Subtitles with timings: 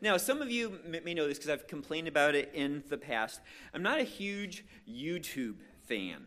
[0.00, 3.40] Now, some of you may know this because I've complained about it in the past.
[3.74, 6.26] I'm not a huge YouTube fan.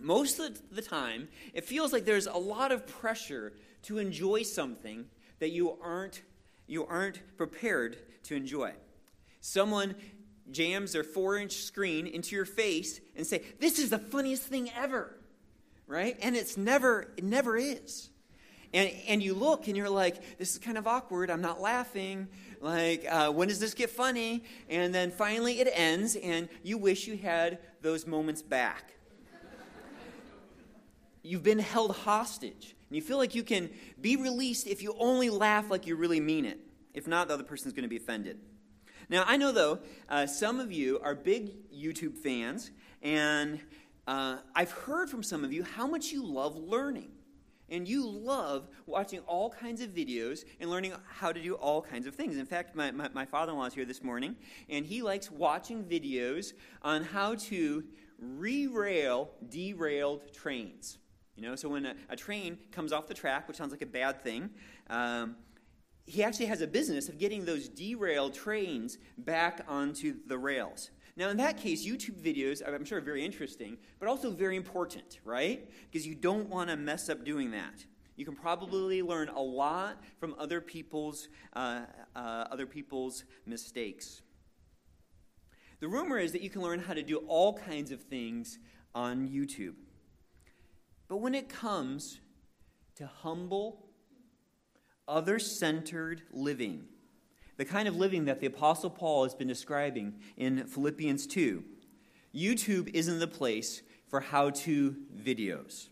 [0.00, 3.52] Most of the time, it feels like there's a lot of pressure
[3.82, 5.06] to enjoy something
[5.40, 6.22] that you aren't,
[6.66, 8.72] you aren't prepared to enjoy.
[9.40, 9.96] Someone
[10.50, 14.70] jams their four inch screen into your face and say, This is the funniest thing
[14.76, 15.16] ever.
[15.88, 16.16] Right?
[16.22, 18.08] And it's never, it never is.
[18.74, 21.30] And, and you look and you're like, this is kind of awkward.
[21.30, 22.28] I'm not laughing.
[22.60, 24.44] Like, uh, when does this get funny?
[24.70, 28.94] And then finally it ends, and you wish you had those moments back.
[31.22, 32.74] You've been held hostage.
[32.88, 36.20] And you feel like you can be released if you only laugh like you really
[36.20, 36.58] mean it.
[36.94, 38.38] If not, the other person's going to be offended.
[39.08, 39.78] Now, I know, though,
[40.08, 42.70] uh, some of you are big YouTube fans,
[43.02, 43.60] and
[44.06, 47.10] uh, I've heard from some of you how much you love learning.
[47.72, 52.06] And you love watching all kinds of videos and learning how to do all kinds
[52.06, 52.36] of things.
[52.36, 54.36] In fact, my, my, my father in law is here this morning,
[54.68, 57.82] and he likes watching videos on how to
[58.20, 60.98] re-rail derailed trains.
[61.34, 63.86] You know, so when a, a, train comes off the track, which sounds like a
[63.86, 64.50] bad thing,
[64.90, 65.36] um,
[66.06, 70.90] he actually has a business of getting those derailed trains back onto the rails.
[71.16, 75.20] Now, in that case, YouTube videos, I'm sure, are very interesting, but also very important,
[75.24, 75.68] right?
[75.90, 77.84] Because you don't want to mess up doing that.
[78.16, 81.82] You can probably learn a lot from other people's, uh,
[82.16, 84.22] uh, other people's mistakes.
[85.80, 88.58] The rumor is that you can learn how to do all kinds of things
[88.94, 89.74] on YouTube.
[91.08, 92.20] But when it comes
[92.96, 93.91] to humble,
[95.08, 96.84] other centered living,
[97.56, 101.64] the kind of living that the Apostle Paul has been describing in Philippians 2.
[102.34, 105.88] YouTube isn't the place for how to videos.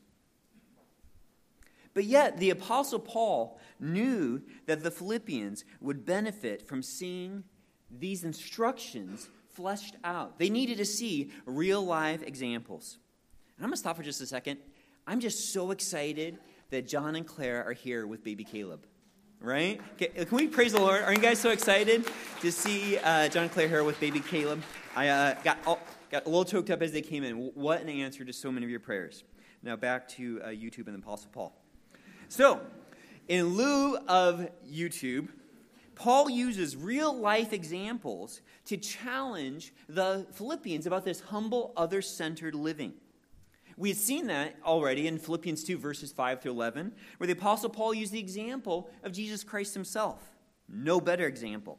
[1.92, 7.44] But yet, the Apostle Paul knew that the Philippians would benefit from seeing
[7.90, 10.38] these instructions fleshed out.
[10.38, 12.98] They needed to see real life examples.
[13.56, 14.58] And I'm going to stop for just a second.
[15.06, 16.38] I'm just so excited
[16.70, 18.86] that John and Claire are here with baby Caleb
[19.40, 19.80] right?
[19.96, 21.02] Can we praise the Lord?
[21.02, 22.06] Are you guys so excited
[22.40, 24.62] to see uh, John Claire here with baby Caleb?
[24.94, 25.80] I uh, got, all,
[26.10, 27.50] got a little choked up as they came in.
[27.54, 29.24] What an answer to so many of your prayers.
[29.62, 31.56] Now back to uh, YouTube and the Apostle Paul.
[32.28, 32.60] So,
[33.28, 35.28] in lieu of YouTube,
[35.94, 42.92] Paul uses real life examples to challenge the Philippians about this humble, other centered living.
[43.80, 47.70] We had seen that already in Philippians 2, verses 5 through 11, where the Apostle
[47.70, 50.22] Paul used the example of Jesus Christ himself.
[50.68, 51.78] No better example.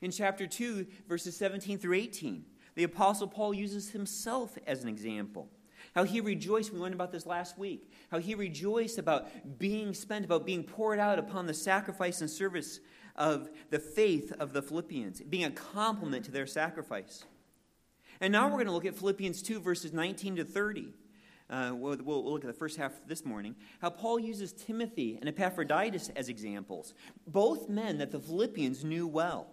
[0.00, 2.46] In chapter 2, verses 17 through 18,
[2.76, 5.50] the Apostle Paul uses himself as an example.
[5.94, 10.24] How he rejoiced, we learned about this last week, how he rejoiced about being spent,
[10.24, 12.80] about being poured out upon the sacrifice and service
[13.16, 17.26] of the faith of the Philippians, being a complement to their sacrifice.
[18.18, 20.94] And now we're going to look at Philippians 2, verses 19 to 30,
[21.52, 25.28] uh, we'll, we'll, look at the first half this morning, how Paul uses Timothy and
[25.28, 26.94] Epaphroditus as examples,
[27.26, 29.48] both men that the Philippians knew well.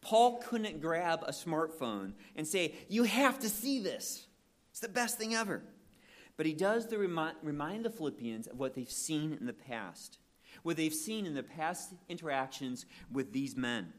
[0.00, 4.26] Paul couldn't grab a smartphone and say, You have to see this.
[4.72, 5.62] It's the best thing ever.
[6.36, 10.18] But he does remind, remind the Philippians of what they've seen in the past,
[10.64, 13.92] what they've seen in the past interactions with these men.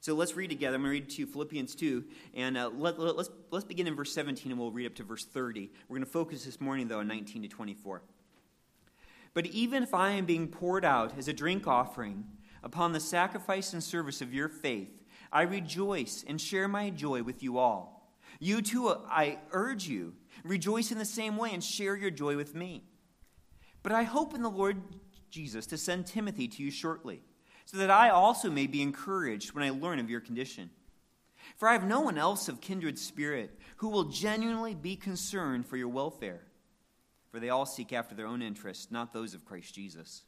[0.00, 0.76] So let's read together.
[0.76, 2.04] I'm going to read to Philippians 2,
[2.34, 5.02] and uh, let, let, let's, let's begin in verse 17, and we'll read up to
[5.02, 5.70] verse 30.
[5.88, 8.02] We're going to focus this morning, though, on 19 to 24.
[9.34, 12.24] But even if I am being poured out as a drink offering
[12.62, 14.90] upon the sacrifice and service of your faith,
[15.32, 18.12] I rejoice and share my joy with you all.
[18.40, 22.54] You too, I urge you, rejoice in the same way and share your joy with
[22.54, 22.84] me.
[23.82, 24.80] But I hope in the Lord
[25.30, 27.22] Jesus to send Timothy to you shortly
[27.70, 30.70] so that I also may be encouraged when I learn of your condition.
[31.58, 35.76] For I have no one else of kindred spirit who will genuinely be concerned for
[35.76, 36.40] your welfare.
[37.30, 40.22] For they all seek after their own interests, not those of Christ Jesus.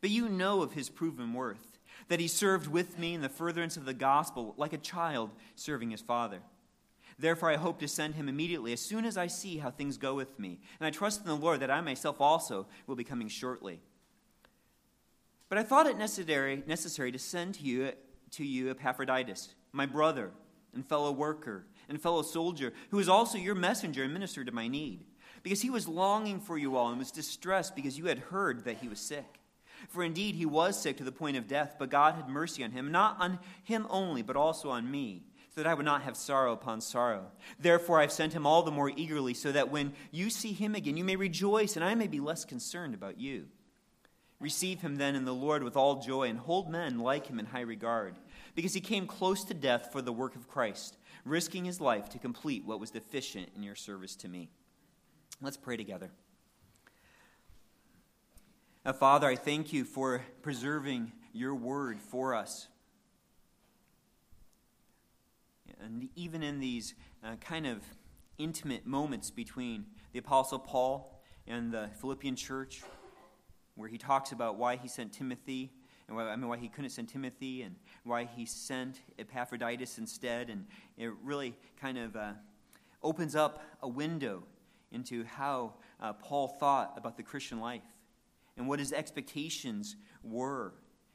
[0.00, 1.78] But you know of his proven worth,
[2.08, 5.90] that he served with me in the furtherance of the gospel like a child serving
[5.90, 6.40] his father.
[7.18, 10.14] Therefore, I hope to send him immediately as soon as I see how things go
[10.14, 10.60] with me.
[10.80, 13.82] And I trust in the Lord that I myself also will be coming shortly.
[15.48, 17.92] But I thought it necessary, necessary to send to you,
[18.32, 20.32] to you Epaphroditus, my brother
[20.74, 24.66] and fellow worker and fellow soldier, who is also your messenger and minister to my
[24.66, 25.04] need,
[25.42, 28.78] because he was longing for you all and was distressed because you had heard that
[28.78, 29.40] he was sick.
[29.88, 32.72] For indeed he was sick to the point of death, but God had mercy on
[32.72, 35.22] him, not on him only, but also on me,
[35.54, 37.26] so that I would not have sorrow upon sorrow.
[37.60, 40.96] Therefore I've sent him all the more eagerly, so that when you see him again,
[40.96, 43.46] you may rejoice, and I may be less concerned about you.
[44.38, 47.46] Receive him then in the Lord with all joy, and hold men like him in
[47.46, 48.16] high regard,
[48.54, 52.18] because he came close to death for the work of Christ, risking his life to
[52.18, 54.50] complete what was deficient in your service to me.
[55.40, 56.10] Let's pray together.
[58.84, 62.68] Now, Father, I thank you for preserving your word for us.
[65.80, 66.94] And even in these
[67.24, 67.82] uh, kind of
[68.38, 72.82] intimate moments between the Apostle Paul and the Philippian church,
[73.76, 75.70] where he talks about why he sent Timothy
[76.08, 80.50] and why, I mean, why he couldn't send Timothy and why he sent Epaphroditus instead.
[80.50, 82.32] And it really kind of uh,
[83.02, 84.42] opens up a window
[84.92, 87.82] into how uh, Paul thought about the Christian life
[88.56, 90.74] and what his expectations were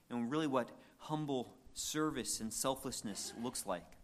[0.10, 3.98] and really what humble service and selflessness looks like.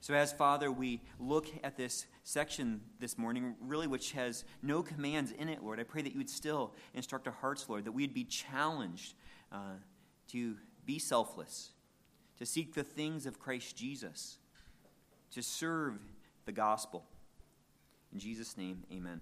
[0.00, 5.32] So, as Father, we look at this section this morning, really which has no commands
[5.32, 5.80] in it, Lord.
[5.80, 9.14] I pray that you would still instruct our hearts, Lord, that we'd be challenged
[9.50, 9.76] uh,
[10.28, 10.56] to
[10.86, 11.70] be selfless,
[12.38, 14.38] to seek the things of Christ Jesus,
[15.32, 15.98] to serve
[16.46, 17.04] the gospel.
[18.12, 19.20] In Jesus' name, amen.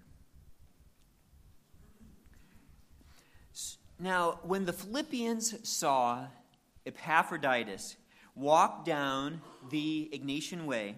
[3.99, 6.27] Now, when the Philippians saw
[6.85, 7.95] Epaphroditus
[8.37, 10.95] walk down the Egnatian Way.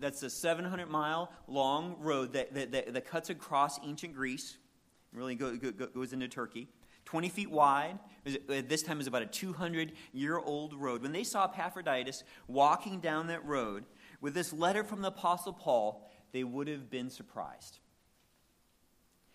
[0.00, 4.56] That's a 700 mile long road that, that, that, that cuts across ancient Greece,
[5.12, 6.68] really go, go, goes into Turkey.
[7.04, 7.98] 20 feet wide.
[8.48, 11.02] At this time, was about a 200 year old road.
[11.02, 13.84] When they saw Epaphroditus walking down that road
[14.20, 17.78] with this letter from the Apostle Paul, they would have been surprised.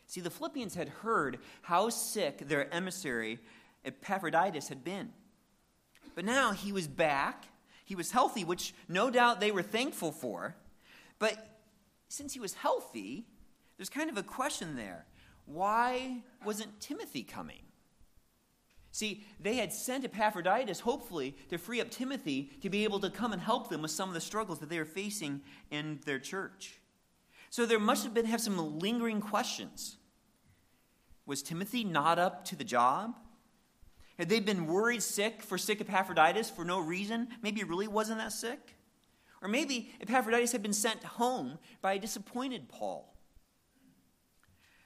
[0.08, 3.40] See, the Philippians had heard how sick their emissary
[3.86, 5.12] Epaphroditus had been.
[6.16, 7.46] But now he was back.
[7.86, 10.56] He was healthy, which no doubt they were thankful for.
[11.20, 11.60] But
[12.08, 13.26] since he was healthy,
[13.78, 15.06] there's kind of a question there.
[15.46, 17.62] Why wasn't Timothy coming?
[18.92, 23.32] See, they had sent Epaphroditus, hopefully, to free up Timothy to be able to come
[23.32, 26.80] and help them with some of the struggles that they were facing in their church.
[27.50, 29.98] So there must have been have some lingering questions.
[31.26, 33.16] Was Timothy not up to the job?
[34.22, 37.30] Had they been worried sick for sick Epaphroditus for no reason?
[37.42, 38.78] Maybe he really wasn't that sick.
[39.42, 43.16] Or maybe Epaphroditus had been sent home by a disappointed Paul.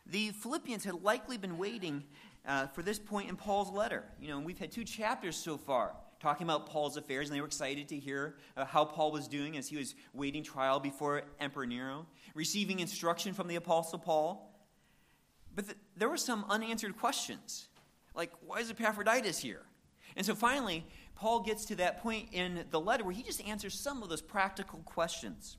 [0.06, 2.06] The Philippians had likely been waiting
[2.48, 4.06] uh, for this point in Paul's letter.
[4.22, 7.48] You know, we've had two chapters so far talking about Paul's affairs, and they were
[7.48, 11.66] excited to hear uh, how Paul was doing as he was waiting trial before Emperor
[11.66, 12.06] Nero,
[12.36, 14.58] receiving instruction from the Apostle Paul.
[15.54, 17.68] But th- there were some unanswered questions.
[18.16, 19.64] Like, why is Epaphroditus here?
[20.16, 20.86] And so finally,
[21.16, 24.22] Paul gets to that point in the letter where he just answers some of those
[24.22, 25.58] practical questions.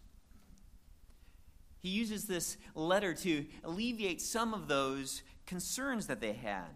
[1.79, 6.75] He uses this letter to alleviate some of those concerns that they had.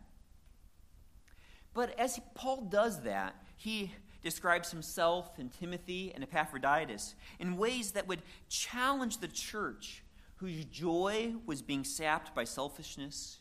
[1.74, 3.92] But as Paul does that, he
[4.22, 10.04] describes himself and Timothy and Epaphroditus in ways that would challenge the church
[10.36, 13.39] whose joy was being sapped by selfishness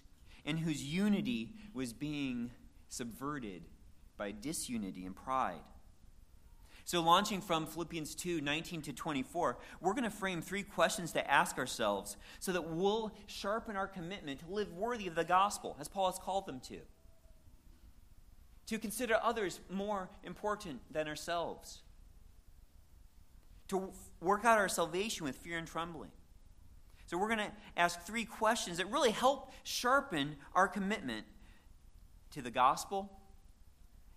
[0.50, 2.50] and whose unity was being
[2.88, 3.62] subverted
[4.18, 5.62] by disunity and pride.
[6.86, 11.31] So, launching from Philippians 2 19 to 24, we're going to frame three questions to
[11.31, 15.88] ask ourselves so that we'll sharpen our commitment to live worthy of the gospel, as
[15.88, 16.80] Paul has called them to.
[18.66, 21.83] To consider others more important than ourselves.
[23.68, 26.09] To work out our salvation with fear and trembling.
[27.09, 31.25] So we're going to ask three questions that really help sharpen our commitment
[32.33, 33.09] to the gospel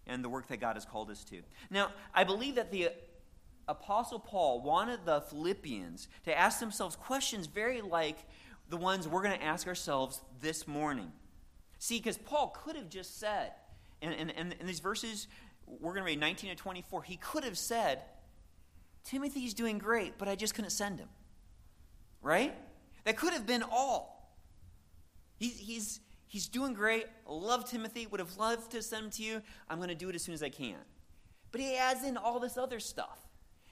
[0.07, 1.41] and the work that God has called us to.
[1.71, 2.91] Now, I believe that the
[3.67, 8.19] Apostle Paul wanted the Philippians to ask themselves questions very like
[8.69, 11.13] the ones we're going to ask ourselves this morning.
[11.79, 13.53] See, because Paul could have just said,
[14.03, 15.29] and and, in these verses,
[15.67, 18.03] we're going to read 19 to 24, he could have said,
[19.03, 21.09] Timothy's doing great, but I just couldn't send him.
[22.21, 22.55] Right?
[23.05, 24.37] That could have been all.
[25.37, 27.07] He, he's, he's doing great.
[27.27, 28.07] Love Timothy.
[28.07, 29.43] Would have loved to send him to you.
[29.69, 30.79] I'm going to do it as soon as I can.
[31.51, 33.19] But he adds in all this other stuff.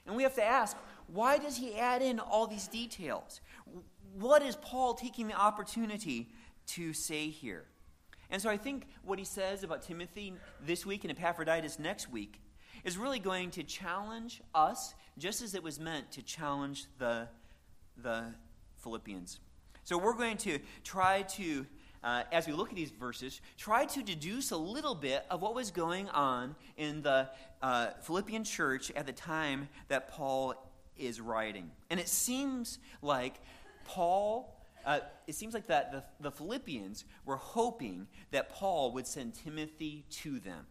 [0.06, 3.40] And we have to ask why does he add in all these details?
[4.18, 6.28] What is Paul taking the opportunity
[6.68, 7.66] to say here?
[8.30, 10.34] And so I think what he says about Timothy
[10.64, 12.40] this week and Epaphroditus next week
[12.84, 17.28] is really going to challenge us just as it was meant to challenge the,
[18.00, 18.32] the
[18.82, 19.40] Philippians.
[19.84, 21.66] So we're going to try to,
[22.04, 25.54] uh, as we look at these verses, try to deduce a little bit of what
[25.54, 27.28] was going on in the
[27.62, 30.54] uh, Philippian church at the time that Paul
[30.98, 31.70] is writing.
[31.88, 33.40] And it seems like
[33.84, 34.56] Paul
[34.86, 40.04] uh, it seems like that the, the Philippians were hoping that Paul would send Timothy
[40.10, 40.66] to them.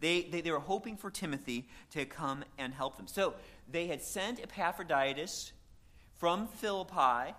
[0.00, 3.08] They, they, they were hoping for Timothy to come and help them.
[3.08, 3.34] So
[3.70, 5.52] they had sent Epaphroditus
[6.16, 7.34] from Philippi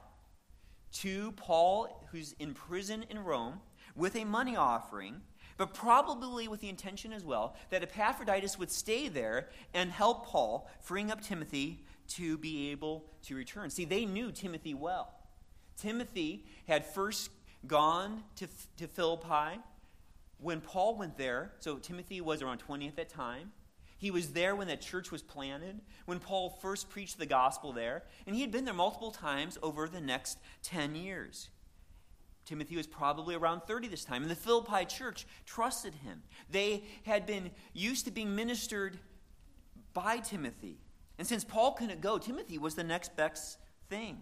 [0.92, 3.60] to Paul, who's in prison in Rome,
[3.96, 5.22] with a money offering,
[5.58, 10.70] but probably with the intention as well that Epaphroditus would stay there and help Paul,
[10.82, 13.70] freeing up Timothy to be able to return.
[13.70, 15.14] See, they knew Timothy well.
[15.78, 17.30] Timothy had first
[17.68, 19.60] gone to, to Philippi
[20.40, 21.52] when Paul went there.
[21.60, 23.52] So Timothy was around 20 at that time.
[24.00, 28.04] He was there when that church was planted, when Paul first preached the gospel there,
[28.26, 31.50] and he had been there multiple times over the next 10 years.
[32.46, 36.24] Timothy was probably around 30 this time, and the Philippi church trusted him.
[36.50, 38.98] They had been used to being ministered
[39.94, 40.78] by Timothy.
[41.18, 44.22] And since Paul couldn't go, Timothy was the next best thing.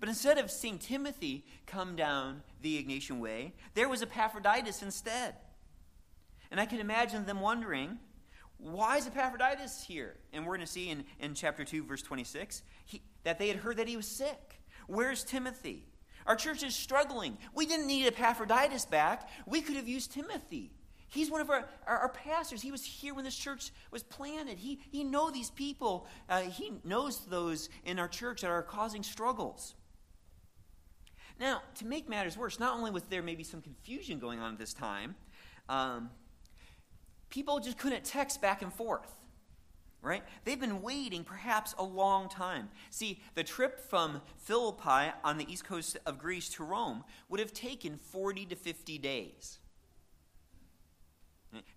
[0.00, 5.34] But instead of seeing Timothy come down the Egnatian way, there was Epaphroditus instead.
[6.50, 7.98] And I can imagine them wondering,
[8.58, 10.16] why is Epaphroditus here?
[10.32, 13.58] And we're going to see in, in chapter 2, verse 26, he, that they had
[13.58, 14.60] heard that he was sick.
[14.86, 15.84] Where's Timothy?
[16.26, 17.38] Our church is struggling.
[17.54, 19.28] We didn't need Epaphroditus back.
[19.46, 20.72] We could have used Timothy.
[21.08, 22.60] He's one of our, our, our, pastors.
[22.60, 24.58] He was here when this church was planted.
[24.58, 26.08] He, he knows these people.
[26.28, 29.76] Uh, he knows those in our church that are causing struggles.
[31.38, 34.58] Now, to make matters worse, not only was there maybe some confusion going on at
[34.58, 35.14] this time,
[35.68, 36.10] um,
[37.36, 39.12] people just couldn't text back and forth.
[40.00, 40.22] Right?
[40.44, 42.70] They've been waiting perhaps a long time.
[42.88, 47.52] See, the trip from Philippi on the east coast of Greece to Rome would have
[47.52, 49.58] taken 40 to 50 days.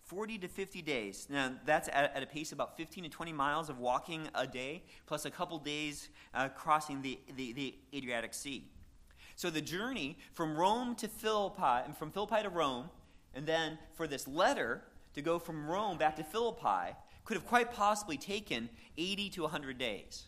[0.06, 1.28] 40 to 50 days.
[1.30, 4.84] Now, that's at, at, a pace about 15 to 20 miles of walking a day,
[5.08, 8.64] plus a couple days uh, crossing the, the, the Adriatic Sea.
[9.36, 12.90] So the journey from Rome to Philippi, and from Philippi to Rome,
[13.34, 14.84] and then for this letter
[15.20, 16.96] to go from Rome back to Philippi
[17.26, 20.26] could have quite possibly taken 80 to 100 days.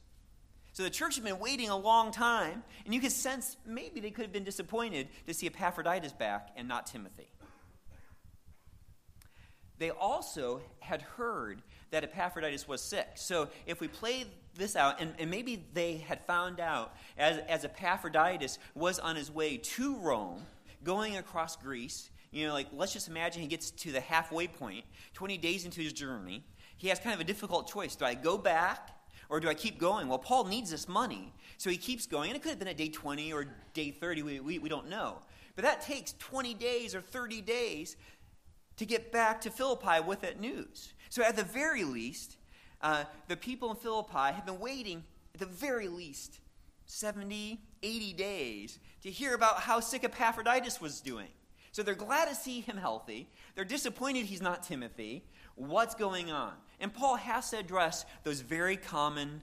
[0.74, 4.12] So the church had been waiting a long time, and you could sense maybe they
[4.12, 7.28] could have been disappointed to see Epaphroditus back and not Timothy.
[9.80, 13.08] They also had heard that Epaphroditus was sick.
[13.16, 17.66] So if we play this out, and, and maybe they had found out as, as
[17.66, 20.46] Epaphroditus was on his way to Rome,
[20.84, 24.86] going across Greece, you know, like let's just imagine he gets to the halfway point,
[25.14, 26.44] 20 days into his journey.
[26.78, 27.96] He has kind of a difficult choice.
[27.96, 28.90] Do I go back
[29.30, 30.08] or do I keep going?
[30.08, 31.34] Well, Paul needs this money.
[31.58, 32.30] So he keeps going.
[32.30, 34.24] And it could have been at day 20 or day 30.
[34.24, 35.20] We, we, we don't know.
[35.56, 37.98] But that takes 20 days or 30 days
[38.78, 40.94] to get back to Philippi with that news.
[41.10, 42.38] So at the very least,
[42.82, 45.04] uh, the people in Philippi have been waiting,
[45.36, 46.40] at the very least,
[46.86, 51.28] 70, 80 days to hear about how sick Epaphroditus was doing.
[51.72, 53.30] So they're glad to see him healthy.
[53.56, 55.24] They're disappointed he's not Timothy.
[55.56, 56.54] What's going on?
[56.80, 59.42] And Paul has to address those very common,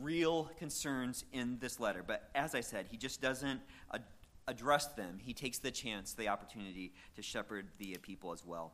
[0.00, 2.02] real concerns in this letter.
[2.06, 3.60] But as I said, he just doesn't
[3.94, 4.04] ad-
[4.46, 5.18] address them.
[5.22, 8.72] He takes the chance, the opportunity to shepherd the people as well.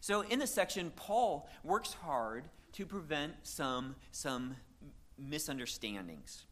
[0.00, 4.56] So in this section, Paul works hard to prevent some, some
[5.18, 6.46] misunderstandings.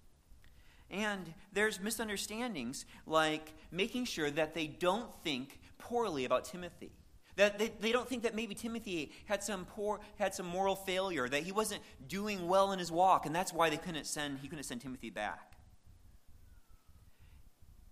[0.90, 6.92] And there's misunderstandings like making sure that they don't think poorly about Timothy.
[7.36, 11.28] That they, they don't think that maybe Timothy had some poor had some moral failure,
[11.28, 14.48] that he wasn't doing well in his walk, and that's why they couldn't send he
[14.48, 15.52] couldn't send Timothy back.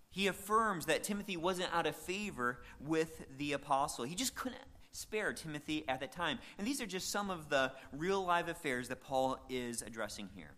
[0.09, 4.03] He affirms that Timothy wasn't out of favor with the apostle.
[4.03, 4.59] He just couldn't
[4.91, 6.39] spare Timothy at that time.
[6.57, 10.55] And these are just some of the real live affairs that Paul is addressing here.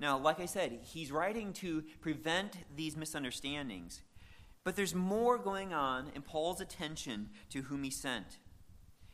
[0.00, 4.00] Now, like I said, he's writing to prevent these misunderstandings.
[4.64, 8.38] But there's more going on in Paul's attention to whom he sent.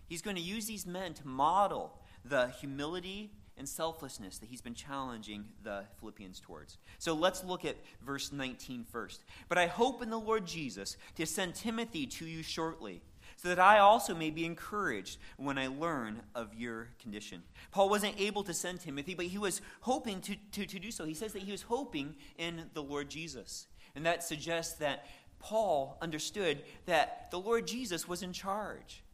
[0.08, 4.74] He's going to use these men to model the humility and selflessness that he's been
[4.74, 6.78] challenging the Philippians towards.
[6.98, 9.24] So let's look at verse 19 first.
[9.48, 13.02] But I hope in the Lord Jesus to send Timothy to you shortly
[13.46, 17.44] so that I also may be encouraged when I learn of your condition.
[17.70, 21.04] Paul wasn't able to send Timothy, but he was hoping to, to, to do so.
[21.04, 23.68] He says that he was hoping in the Lord Jesus.
[23.94, 25.06] And that suggests that
[25.38, 29.04] Paul understood that the Lord Jesus was in charge,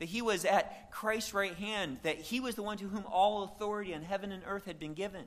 [0.00, 3.44] that he was at Christ's right hand, that he was the one to whom all
[3.44, 5.26] authority in heaven and earth had been given,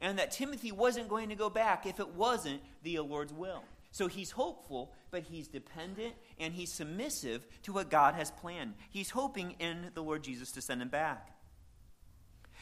[0.00, 3.62] and that Timothy wasn't going to go back if it wasn't the Lord's will.
[3.90, 8.74] So he's hopeful, but he's dependent and he's submissive to what God has planned.
[8.90, 11.30] He's hoping in the Lord Jesus to send him back.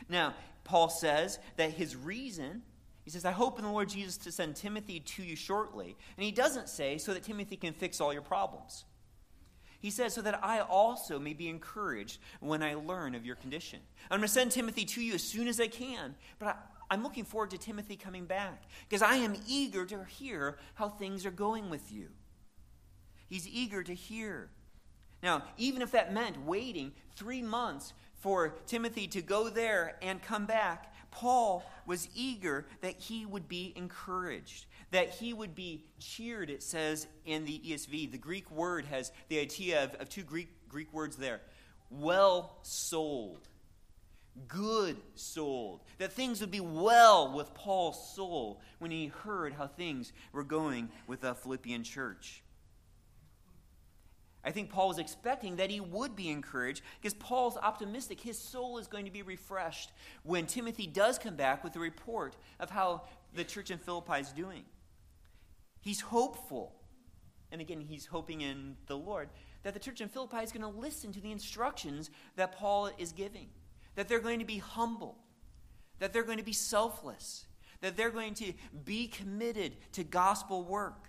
[0.09, 2.63] Now, Paul says that his reason,
[3.07, 5.97] He says, I hope in the Lord Jesus to send Timothy to you shortly.
[6.17, 8.85] And he doesn't say, so that Timothy can fix all your problems.
[9.81, 13.79] He says, so that I also may be encouraged when I learn of your condition.
[14.11, 16.59] I'm going to send Timothy to you as soon as I can, but
[16.91, 20.89] I, am looking forward to Timothy coming back because I am eager to hear how
[20.89, 22.09] things are going with you.
[23.29, 24.49] He's eager to hear.
[25.23, 30.47] Now, even if that meant waiting three months for Timothy to go there and come
[30.47, 36.63] back, Paul was eager that he would be encouraged, that he would be cheered, it
[36.63, 38.13] says in the ESV.
[38.13, 41.41] The Greek word has the idea of, of two Greek, Greek words there
[41.91, 43.49] well souled,
[44.49, 45.81] good souled.
[45.99, 50.91] That things would be well with Paul's soul when he heard how things were going
[51.07, 52.43] with the Philippian church.
[54.45, 58.21] I think Paul was expecting that he would be encouraged because Paul's optimistic.
[58.21, 59.91] His soul is going to be refreshed
[60.23, 63.03] when Timothy does come back with a report of how
[63.35, 64.63] the church in Philippi is doing.
[65.81, 66.77] He's hopeful.
[67.51, 69.29] And again, he's hoping in the Lord
[69.65, 73.11] that the church in Philippi is going to listen to the instructions that Paul is
[73.11, 73.49] giving,
[73.97, 75.19] that they're going to be humble,
[75.99, 77.47] that they're going to be selfless,
[77.81, 78.53] that they're going to
[78.85, 81.09] be committed to gospel work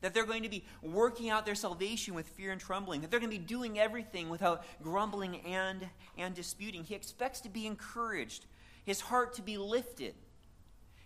[0.00, 3.20] that they're going to be working out their salvation with fear and trembling, that they're
[3.20, 5.88] going to be doing everything without grumbling and,
[6.18, 6.84] and disputing.
[6.84, 8.46] He expects to be encouraged,
[8.84, 10.14] his heart to be lifted,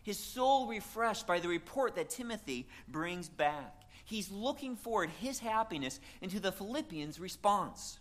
[0.03, 3.75] his soul refreshed by the report that Timothy brings back.
[4.05, 8.01] He's looking forward his happiness into the Philippians' response.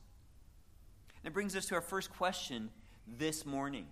[1.23, 2.69] That brings us to our first question
[3.17, 3.87] this morning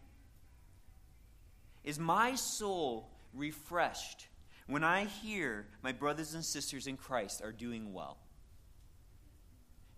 [1.84, 4.27] Is my soul refreshed
[4.67, 8.17] when I hear my brothers and sisters in Christ are doing well?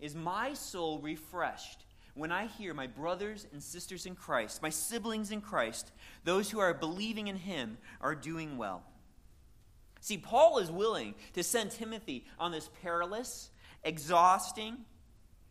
[0.00, 1.84] Is my soul refreshed
[2.14, 5.92] when I hear my brothers and sisters in Christ, my siblings in Christ,
[6.24, 8.82] those who are believing in Him, are doing well?
[10.00, 13.50] See, Paul is willing to send Timothy on this perilous,
[13.84, 14.78] exhausting,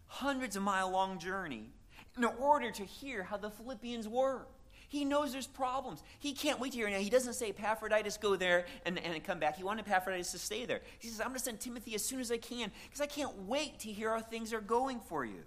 [0.10, 1.70] hundreds of mile long journey
[2.18, 4.46] in order to hear how the Philippians were.
[4.90, 6.04] He knows there's problems.
[6.18, 6.90] He can't wait to hear.
[6.90, 9.56] Now, he doesn't say, Epaphroditus, go there and, and come back.
[9.56, 10.82] He wanted Epaphroditus to stay there.
[10.98, 13.44] He says, I'm going to send Timothy as soon as I can because I can't
[13.44, 15.44] wait to hear how things are going for you.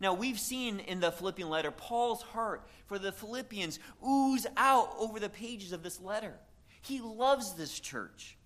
[0.00, 5.20] Now, we've seen in the Philippian letter Paul's heart for the Philippians ooze out over
[5.20, 6.34] the pages of this letter.
[6.80, 8.36] He loves this church.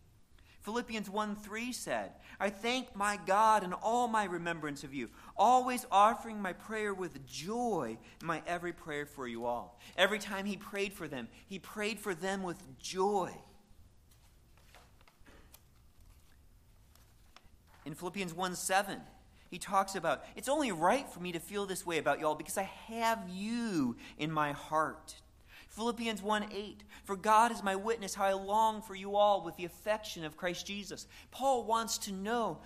[0.67, 5.87] Philippians 1 3 said, I thank my God in all my remembrance of you, always
[5.93, 9.79] offering my prayer with joy in my every prayer for you all.
[9.97, 13.31] Every time he prayed for them, he prayed for them with joy.
[17.85, 19.01] In Philippians 1 7,
[19.49, 22.59] he talks about it's only right for me to feel this way about y'all because
[22.59, 25.15] I have you in my heart.
[25.77, 29.57] Philippians 1 8, for God is my witness how I long for you all with
[29.57, 31.07] the affection of Christ Jesus.
[31.31, 32.61] Paul wants to know,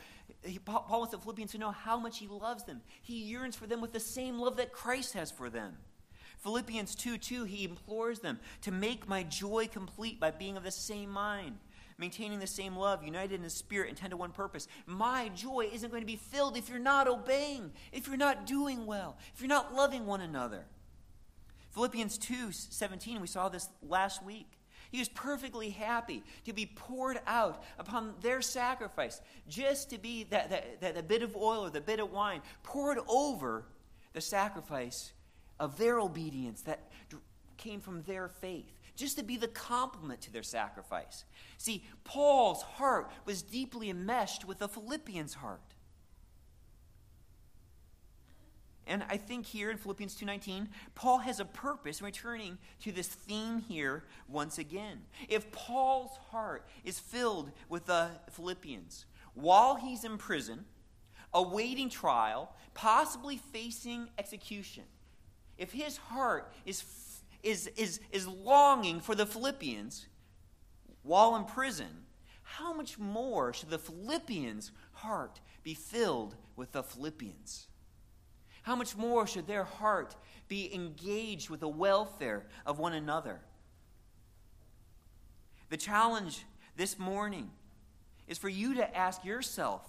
[0.64, 2.82] Paul wants the Philippians to know how much he loves them.
[3.02, 5.76] He yearns for them with the same love that Christ has for them.
[6.38, 10.70] Philippians 2 2, he implores them to make my joy complete by being of the
[10.70, 11.58] same mind,
[11.98, 14.68] maintaining the same love, united in the spirit, intent to one purpose.
[14.86, 18.86] My joy isn't going to be filled if you're not obeying, if you're not doing
[18.86, 20.66] well, if you're not loving one another.
[21.72, 24.46] Philippians 2 17, we saw this last week.
[24.90, 30.50] He was perfectly happy to be poured out upon their sacrifice, just to be that,
[30.50, 33.66] that, that, that bit of oil or the bit of wine poured over
[34.12, 35.12] the sacrifice
[35.60, 36.90] of their obedience that
[37.56, 41.24] came from their faith, just to be the complement to their sacrifice.
[41.56, 45.60] See, Paul's heart was deeply enmeshed with the Philippians' heart.
[48.90, 53.06] And I think here in Philippians 2:19, Paul has a purpose in returning to this
[53.06, 55.06] theme here once again.
[55.28, 60.66] If Paul's heart is filled with the Philippians while he's in prison,
[61.32, 64.84] awaiting trial, possibly facing execution,
[65.56, 66.82] if his heart is
[67.44, 70.08] is, is, is longing for the Philippians
[71.02, 72.06] while in prison,
[72.42, 77.68] how much more should the Philippians' heart be filled with the Philippians?
[78.70, 80.14] How much more should their heart
[80.46, 83.40] be engaged with the welfare of one another?
[85.70, 86.44] The challenge
[86.76, 87.50] this morning
[88.28, 89.82] is for you to ask yourself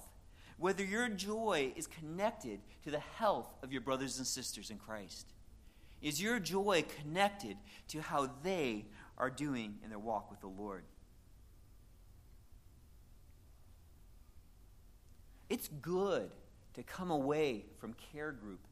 [0.58, 5.28] whether your joy is connected to the health of your brothers and sisters in Christ.
[6.02, 7.58] Is your joy connected
[7.90, 10.86] to how they are doing in their walk with the Lord?
[15.52, 16.32] It's good
[16.74, 18.66] to come away from care group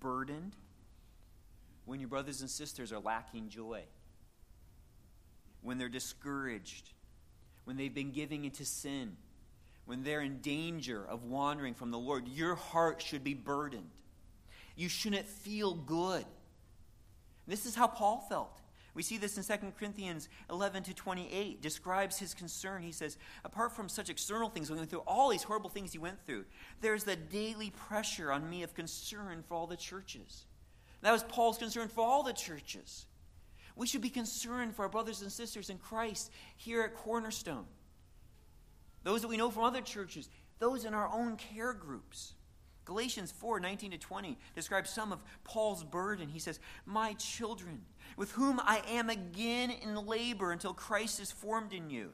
[0.00, 0.54] burdened
[1.84, 3.82] when your brothers and sisters are lacking joy.
[5.62, 6.90] when they're discouraged,
[7.64, 9.16] when they've been giving into sin,
[9.86, 13.90] when they're in danger of wandering from the Lord, your heart should be burdened.
[14.76, 16.24] You shouldn't feel good.
[17.46, 18.60] This is how Paul felt.
[18.98, 22.82] We see this in 2 Corinthians 11 to 28, describes his concern.
[22.82, 26.20] He says, apart from such external things, going through all these horrible things he went
[26.26, 26.46] through,
[26.80, 30.46] there's the daily pressure on me of concern for all the churches.
[31.02, 33.06] That was Paul's concern for all the churches.
[33.76, 37.66] We should be concerned for our brothers and sisters in Christ here at Cornerstone.
[39.04, 42.34] Those that we know from other churches, those in our own care groups.
[42.88, 46.30] Galatians 4 19 to 20 describes some of Paul's burden.
[46.30, 47.82] He says, My children,
[48.18, 52.10] with whom I am again in labor until Christ is formed in you.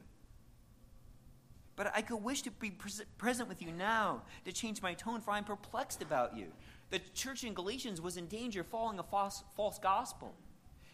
[1.75, 2.71] But I could wish to be
[3.17, 6.45] present with you now to change my tone, for I'm perplexed about you.
[6.91, 10.35] The church in Galatians was in danger of following a false, false gospel.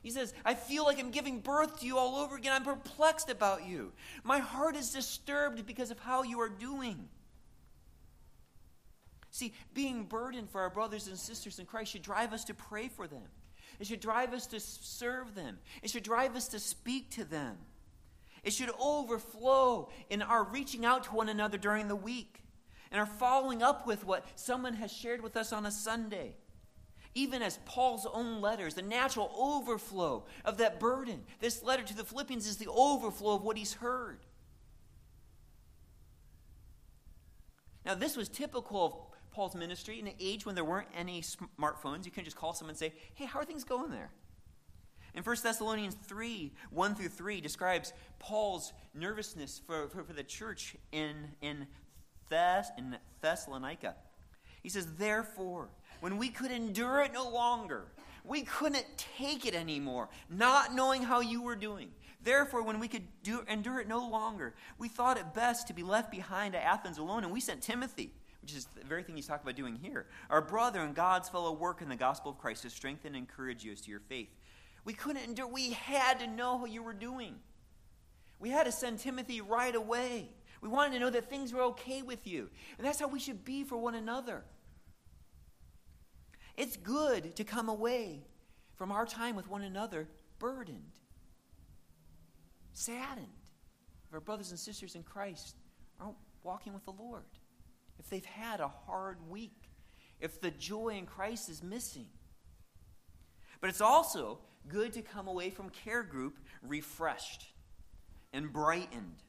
[0.01, 2.53] He says, I feel like I'm giving birth to you all over again.
[2.53, 3.91] I'm perplexed about you.
[4.23, 7.09] My heart is disturbed because of how you are doing.
[9.29, 12.87] See, being burdened for our brothers and sisters in Christ should drive us to pray
[12.87, 13.27] for them.
[13.81, 15.57] It should drive us to serve them.
[15.81, 17.57] It should drive us to speak to them.
[18.43, 22.43] It should overflow in our reaching out to one another during the week
[22.91, 26.35] and our following up with what someone has shared with us on a Sunday
[27.13, 31.23] even as Paul's own letters, the natural overflow of that burden.
[31.41, 34.19] This letter to the Philippians is the overflow of what he's heard.
[37.85, 42.05] Now, this was typical of Paul's ministry in an age when there weren't any smartphones.
[42.05, 44.11] You couldn't just call someone and say, Hey, how are things going there?
[45.13, 50.75] In 1 Thessalonians 3 1 through 3 describes Paul's nervousness for, for, for the church
[50.91, 51.67] in, in,
[52.29, 53.95] Thess, in Thessalonica.
[54.61, 57.85] He says, Therefore, when we could endure it no longer.
[58.23, 58.85] We couldn't
[59.17, 61.89] take it anymore, not knowing how you were doing.
[62.23, 65.81] Therefore, when we could do, endure it no longer, we thought it best to be
[65.81, 69.27] left behind at Athens alone, and we sent Timothy, which is the very thing he's
[69.27, 72.63] talking about doing here, our brother and God's fellow work in the gospel of Christ
[72.63, 74.29] to strengthen and encourage you as to your faith.
[74.83, 77.35] We couldn't endure, we had to know how you were doing.
[78.39, 80.29] We had to send Timothy right away.
[80.61, 82.49] We wanted to know that things were okay with you.
[82.77, 84.43] And that's how we should be for one another.
[86.57, 88.25] It's good to come away
[88.75, 90.07] from our time with one another
[90.39, 90.91] burdened,
[92.73, 93.27] saddened
[94.07, 95.55] if our brothers and sisters in Christ
[95.99, 97.23] aren't walking with the Lord,
[98.01, 99.69] if they've had a hard week,
[100.19, 102.07] if the joy in Christ is missing.
[103.59, 107.45] But it's also good to come away from care group refreshed
[108.33, 109.21] and brightened,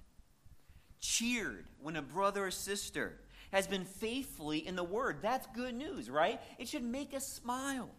[1.01, 3.21] cheered when a brother or sister
[3.53, 5.19] has been faithfully in the Word.
[5.21, 6.41] That's good news, right?
[6.59, 7.91] It should make us smile.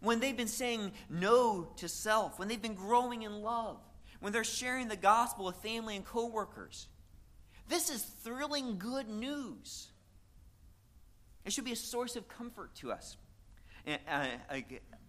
[0.00, 3.78] When they've been saying no to self, when they've been growing in love,
[4.20, 6.86] when they're sharing the gospel with family and coworkers.
[7.70, 9.86] This is thrilling good news.
[11.44, 13.16] It should be a source of comfort to us.
[13.86, 14.54] And, uh,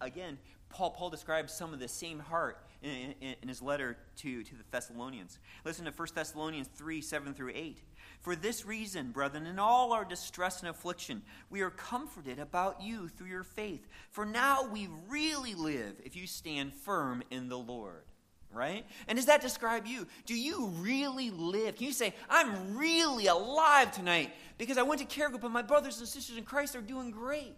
[0.00, 4.44] again, Paul, Paul describes some of the same heart in, in, in, his letter to,
[4.44, 5.40] to the Thessalonians.
[5.64, 7.82] Listen to 1 Thessalonians 3 7 through 8.
[8.20, 13.08] For this reason, brethren, in all our distress and affliction, we are comforted about you
[13.08, 13.88] through your faith.
[14.10, 18.04] For now we really live if you stand firm in the Lord.
[18.52, 18.84] Right?
[19.08, 20.06] And does that describe you?
[20.26, 21.76] Do you really live?
[21.76, 25.62] Can you say, I'm really alive tonight because I went to care group and my
[25.62, 27.56] brothers and sisters in Christ are doing great?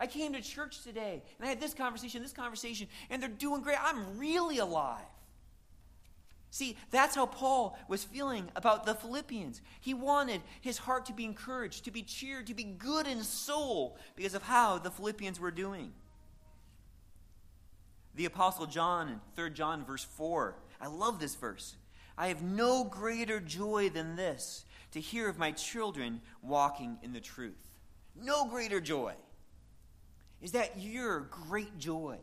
[0.00, 3.62] I came to church today and I had this conversation, this conversation, and they're doing
[3.62, 3.78] great.
[3.80, 5.04] I'm really alive.
[6.50, 9.60] See, that's how Paul was feeling about the Philippians.
[9.80, 13.96] He wanted his heart to be encouraged, to be cheered, to be good in soul
[14.16, 15.92] because of how the Philippians were doing.
[18.20, 21.76] The Apostle John in 3 John, verse 4, I love this verse.
[22.18, 27.20] I have no greater joy than this to hear of my children walking in the
[27.20, 27.66] truth.
[28.14, 29.14] No greater joy.
[30.42, 32.18] Is that your great joy?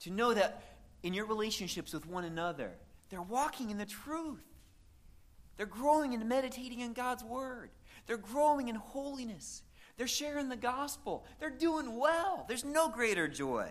[0.00, 0.62] To know that
[1.02, 2.72] in your relationships with one another,
[3.08, 4.44] they're walking in the truth.
[5.56, 7.70] They're growing and meditating in God's word.
[8.06, 9.62] They're growing in holiness.
[9.96, 11.24] They're sharing the gospel.
[11.40, 12.44] They're doing well.
[12.46, 13.70] There's no greater joy.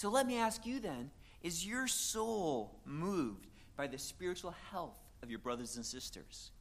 [0.00, 1.10] So let me ask you then
[1.42, 6.52] is your soul moved by the spiritual health of your brothers and sisters?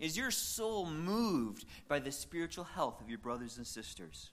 [0.00, 4.30] Is your soul moved by the spiritual health of your brothers and sisters?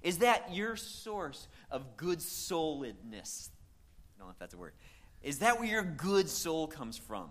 [0.00, 3.50] Is that your source of good souledness?
[3.50, 4.72] I don't know if that's a word.
[5.20, 7.28] Is that where your good soul comes from?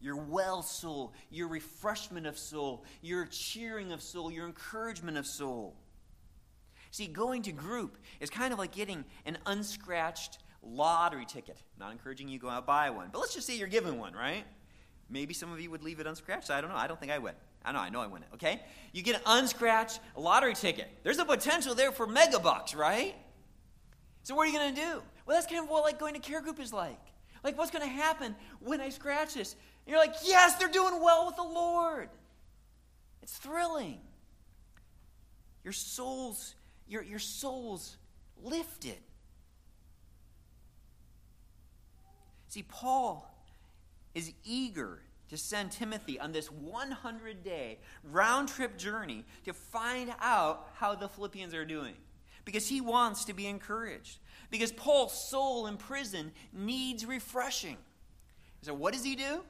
[0.00, 5.76] Your well soul, your refreshment of soul, your cheering of soul, your encouragement of soul.
[6.90, 11.62] See, going to group is kind of like getting an unscratched lottery ticket.
[11.78, 14.12] Not encouraging you to go out buy one, but let's just say you're given one,
[14.12, 14.44] right?
[15.08, 16.50] Maybe some of you would leave it unscratched.
[16.50, 16.76] I don't know.
[16.76, 17.34] I don't think I would.
[17.64, 17.78] I know.
[17.78, 18.34] I know I it.
[18.34, 18.60] Okay,
[18.92, 20.88] you get an unscratched lottery ticket.
[21.02, 23.14] There's a potential there for mega bucks, right?
[24.22, 25.02] So what are you going to do?
[25.26, 26.98] Well, that's kind of what like going to care group is like.
[27.42, 29.54] Like, what's going to happen when I scratch this?
[29.86, 32.10] And you're like, yes, they're doing well with the Lord.
[33.22, 33.98] It's thrilling.
[35.64, 36.54] Your soul's
[36.90, 37.96] your, your soul's
[38.42, 38.98] lifted.
[42.48, 43.32] See, Paul
[44.12, 50.68] is eager to send Timothy on this 100 day round trip journey to find out
[50.74, 51.94] how the Philippians are doing.
[52.44, 54.18] Because he wants to be encouraged.
[54.50, 57.76] Because Paul's soul in prison needs refreshing.
[58.62, 59.42] So, what does he do?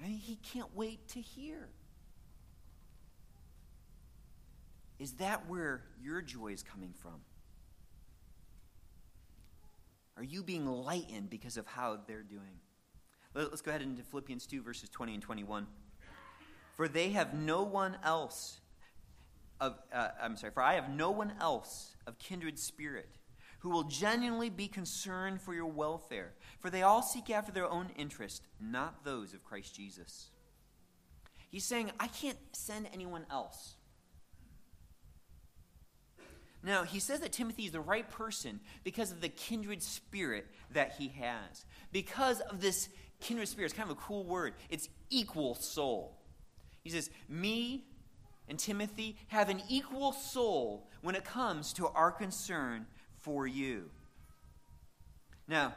[0.00, 1.68] And he can't wait to hear.
[4.98, 7.20] Is that where your joy is coming from?
[10.16, 12.60] Are you being lightened because of how they're doing?
[13.34, 15.66] Let's go ahead into Philippians 2, verses 20 and 21.
[16.76, 18.60] For they have no one else
[19.60, 23.08] of, uh, I'm sorry, for I have no one else of kindred spirit
[23.60, 27.90] who will genuinely be concerned for your welfare, for they all seek after their own
[27.96, 30.30] interest, not those of Christ Jesus.
[31.50, 33.74] He's saying, I can't send anyone else.
[36.62, 40.96] Now, he says that Timothy is the right person because of the kindred spirit that
[40.98, 41.64] he has.
[41.92, 42.88] Because of this
[43.20, 44.54] kindred spirit, it's kind of a cool word.
[44.68, 46.18] It's equal soul.
[46.82, 47.84] He says, Me
[48.48, 52.86] and Timothy have an equal soul when it comes to our concern
[53.18, 53.90] for you.
[55.46, 55.74] Now,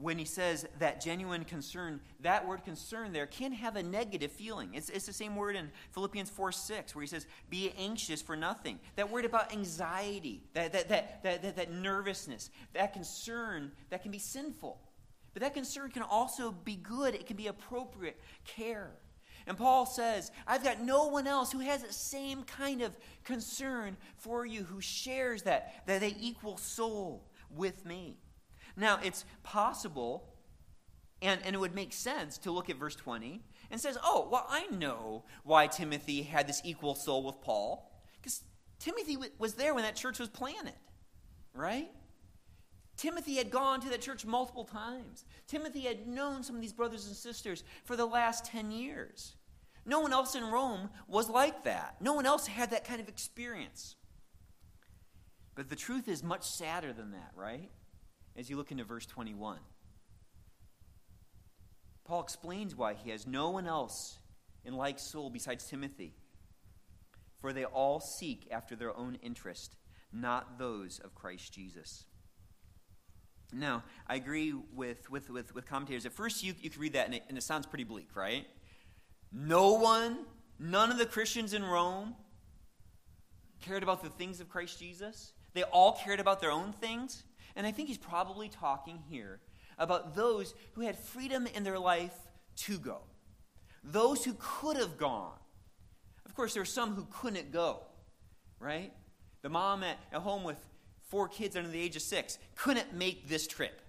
[0.00, 4.70] when he says that genuine concern, that word concern there can have a negative feeling.
[4.74, 8.36] It's, it's the same word in Philippians 4 6, where he says, Be anxious for
[8.36, 8.80] nothing.
[8.96, 14.10] That word about anxiety, that, that, that, that, that, that nervousness, that concern that can
[14.10, 14.80] be sinful.
[15.32, 18.92] But that concern can also be good, it can be appropriate care.
[19.46, 23.96] And Paul says, I've got no one else who has the same kind of concern
[24.16, 28.16] for you, who shares that, that they equal soul with me.
[28.76, 30.34] Now, it's possible,
[31.22, 34.46] and, and it would make sense to look at verse 20 and says, oh, well,
[34.48, 37.90] I know why Timothy had this equal soul with Paul.
[38.20, 38.42] Because
[38.78, 40.74] Timothy was there when that church was planted,
[41.54, 41.90] right?
[42.96, 45.24] Timothy had gone to that church multiple times.
[45.46, 49.34] Timothy had known some of these brothers and sisters for the last 10 years.
[49.86, 51.96] No one else in Rome was like that.
[52.00, 53.96] No one else had that kind of experience.
[55.54, 57.70] But the truth is much sadder than that, right?
[58.36, 59.58] As you look into verse 21.
[62.04, 64.18] Paul explains why he has no one else
[64.64, 66.14] in like soul besides Timothy.
[67.40, 69.76] For they all seek after their own interest,
[70.12, 72.04] not those of Christ Jesus.
[73.52, 76.06] Now, I agree with, with, with, with commentators.
[76.06, 78.46] At first, you, you could read that and it, and it sounds pretty bleak, right?
[79.32, 80.18] No one,
[80.58, 82.14] none of the Christians in Rome
[83.60, 85.32] cared about the things of Christ Jesus.
[85.52, 87.22] They all cared about their own things.
[87.56, 89.40] And I think he's probably talking here
[89.78, 92.14] about those who had freedom in their life
[92.56, 92.98] to go,
[93.82, 95.38] those who could have gone.
[96.26, 97.82] Of course, there are some who couldn't go,
[98.58, 98.92] right?
[99.42, 100.58] The mom at, at home with
[101.08, 103.82] four kids under the age of six couldn't make this trip.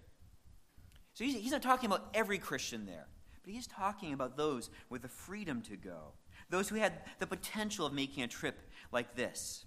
[1.13, 3.08] So he's, he's not talking about every Christian there,
[3.43, 6.13] but he's talking about those with the freedom to go,
[6.49, 8.60] those who had the potential of making a trip
[8.91, 9.65] like this.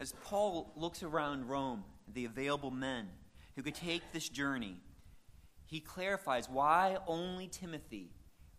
[0.00, 3.08] As Paul looks around Rome, the available men
[3.54, 4.78] who could take this journey,
[5.66, 8.10] he clarifies why only Timothy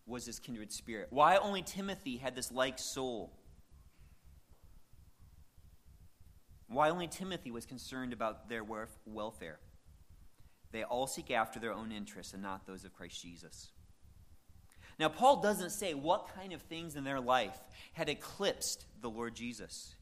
[0.06, 3.34] was this kindred spirit, why only Timothy had this like soul,
[6.67, 8.63] why only Timothy was concerned about their
[9.06, 9.60] welfare.
[10.71, 13.71] They all seek after their own interests and not those of Christ Jesus.
[14.99, 17.58] Now, Paul doesn't say what kind of things in their life
[17.93, 19.95] had eclipsed the Lord Jesus.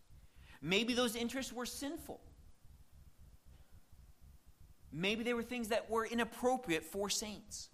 [0.62, 2.19] Maybe those interests were sinful.
[4.91, 7.69] Maybe they were things that were inappropriate for saints.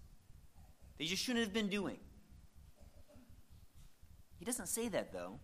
[0.98, 1.98] They just shouldn't have been doing.
[4.38, 5.40] He doesn't say that, though.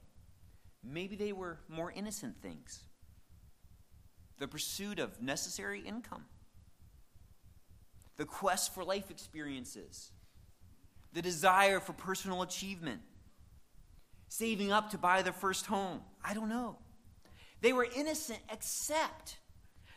[0.84, 2.84] Maybe they were more innocent things
[4.38, 6.24] the pursuit of necessary income,
[8.16, 10.10] the quest for life experiences,
[11.12, 13.02] the desire for personal achievement,
[14.28, 16.00] saving up to buy their first home.
[16.24, 16.78] I don't know.
[17.62, 19.38] They were innocent except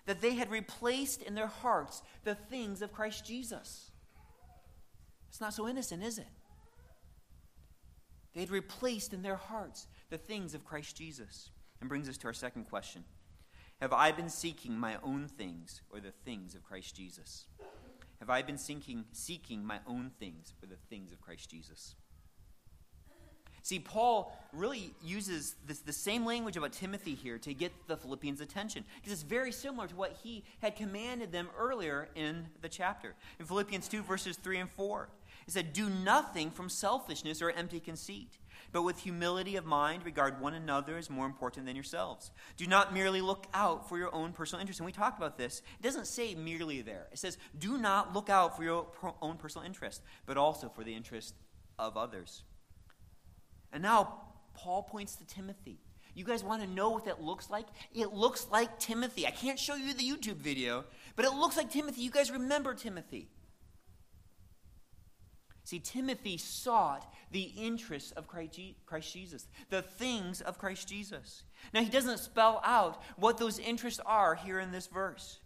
[0.05, 3.91] that they had replaced in their hearts the things of Christ Jesus.
[5.27, 6.27] It's not so innocent, is it?
[8.33, 11.49] They had replaced in their hearts the things of Christ Jesus.
[11.81, 13.03] And brings us to our second question
[13.81, 17.47] Have I been seeking my own things or the things of Christ Jesus?
[18.19, 21.95] Have I been seeking, seeking my own things or the things of Christ Jesus?
[23.65, 28.39] See, Paul really uses this, the same language about Timothy here to get the Philippians'
[28.39, 33.15] attention because it's very similar to what he had commanded them earlier in the chapter.
[33.39, 35.09] In Philippians 2, verses 3 and 4,
[35.47, 38.37] he said, Do nothing from selfishness or empty conceit,
[38.71, 42.29] but with humility of mind regard one another as more important than yourselves.
[42.57, 44.79] Do not merely look out for your own personal interest.
[44.79, 45.63] And we talked about this.
[45.79, 48.85] It doesn't say merely there, it says, Do not look out for your
[49.23, 51.33] own personal interest, but also for the interest
[51.79, 52.43] of others.
[53.75, 54.21] And now
[54.53, 55.81] Paul points to Timothy.
[56.13, 57.67] You guys want to know what that looks like?
[57.93, 59.27] It looks like Timothy.
[59.27, 60.85] I can't show you the YouTube video,
[61.17, 62.01] but it looks like Timothy.
[62.01, 63.27] You guys remember Timothy.
[65.65, 68.53] See, Timothy sought the interests of Christ
[69.13, 71.43] Jesus, the things of Christ Jesus.
[71.73, 75.39] Now, he doesn't spell out what those interests are here in this verse.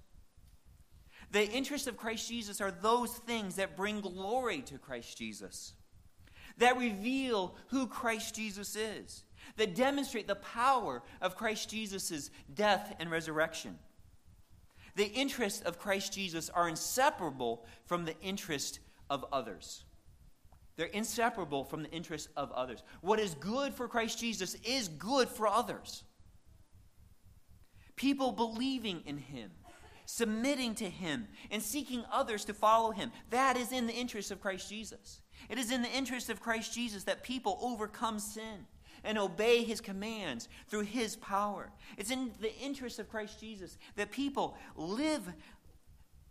[1.32, 5.74] The interests of Christ Jesus are those things that bring glory to Christ Jesus
[6.60, 9.24] that reveal who Christ Jesus is,
[9.58, 13.78] that demonstrate the power of Christ Jesus' death and resurrection.
[14.95, 19.84] The interests of Christ Jesus are inseparable from the interest of others.
[20.76, 22.84] They're inseparable from the interests of others.
[23.02, 26.04] What is good for Christ Jesus is good for others.
[27.95, 29.52] People believing in him,
[30.10, 33.12] submitting to him, and seeking others to follow him.
[33.30, 35.22] That is in the interest of Christ Jesus.
[35.50, 38.65] It is in the interest of Christ Jesus that people overcome sin
[39.04, 41.72] and obey his commands through his power.
[41.95, 45.32] It's in the interest of Christ Jesus that people live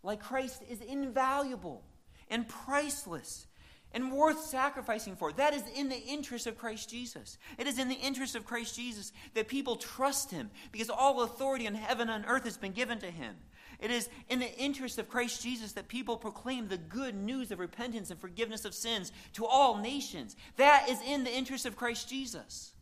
[0.03, 1.85] like Christ is invaluable
[2.29, 3.47] and priceless
[3.93, 5.33] and worth sacrificing for.
[5.33, 7.39] That is in the interest of Christ Jesus.
[7.57, 11.67] It is in the interest of Christ Jesus that people trust him because all authority
[11.67, 13.37] in heaven and earth has been given to him.
[13.79, 17.61] It is in the interest of Christ Jesus that people proclaim the good news of
[17.61, 20.35] repentance and forgiveness of sins to all nations.
[20.57, 22.73] That is in the interest of Christ Jesus.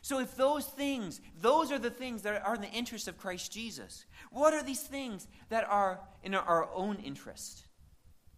[0.00, 3.50] So, if those things, those are the things that are in the interest of Christ
[3.50, 7.64] Jesus, what are these things that are in our own interest?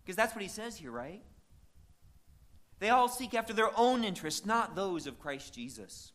[0.04, 1.22] Because that's what he says here, right?
[2.78, 6.12] They all seek after their own interest, not those of Christ Jesus.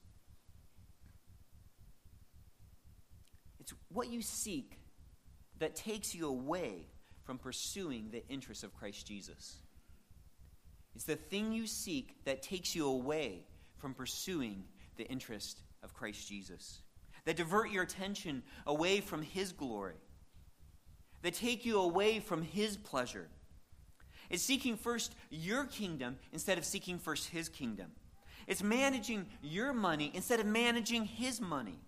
[3.59, 4.79] It's what you seek
[5.59, 6.87] that takes you away
[7.23, 9.57] from pursuing the interests of Christ Jesus.
[10.95, 13.45] It's the thing you seek that takes you away
[13.77, 14.63] from pursuing
[14.97, 16.81] the interest of Christ Jesus.
[17.25, 19.95] That divert your attention away from His glory.
[21.21, 23.27] That take you away from His pleasure.
[24.29, 27.91] It's seeking first your kingdom instead of seeking first His kingdom.
[28.47, 31.79] It's managing your money instead of managing His money.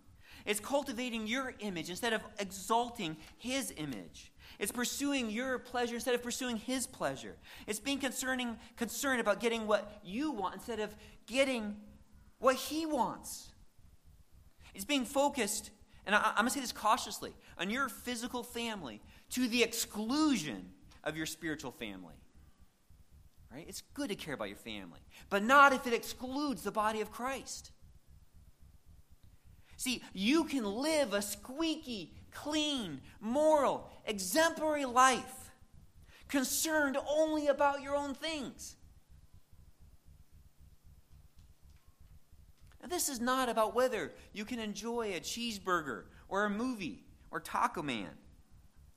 [0.45, 4.31] It's cultivating your image instead of exalting his image.
[4.59, 7.35] It's pursuing your pleasure instead of pursuing his pleasure.
[7.65, 11.77] It's being concerning, concerned about getting what you want instead of getting
[12.39, 13.49] what he wants.
[14.75, 15.71] It's being focused,
[16.05, 19.01] and I, am going to say this cautiously, on your physical family
[19.31, 20.71] to the exclusion
[21.03, 22.15] of your spiritual family.
[23.51, 23.65] Right?
[23.67, 27.11] It's good to care about your family, but not if it excludes the body of
[27.11, 27.71] Christ.
[29.77, 35.51] See, you can live a squeaky, clean, moral, exemplary life,
[36.27, 38.75] concerned only about your own things.
[42.81, 47.39] Now, this is not about whether you can enjoy a cheeseburger or a movie or
[47.39, 48.09] Taco Man.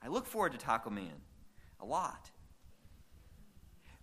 [0.03, 1.23] I look forward to Taco Man
[1.81, 2.31] a lot.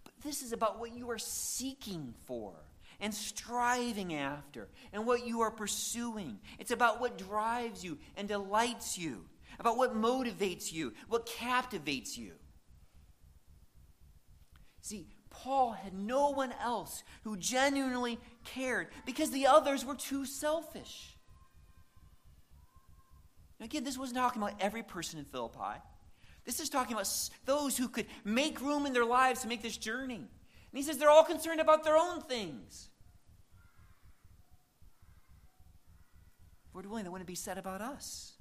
[0.03, 2.53] But this is about what you are seeking for
[2.99, 6.39] and striving after and what you are pursuing.
[6.59, 9.25] It's about what drives you and delights you,
[9.59, 12.33] about what motivates you, what captivates you.
[14.81, 21.17] See, Paul had no one else who genuinely cared because the others were too selfish.
[23.59, 25.81] Now, again, this wasn't talking about every person in Philippi.
[26.45, 27.09] This is talking about
[27.45, 30.15] those who could make room in their lives to make this journey.
[30.15, 30.27] And
[30.73, 32.89] he says they're all concerned about their own things.
[36.73, 38.33] Lord willing, that wouldn't be said about us.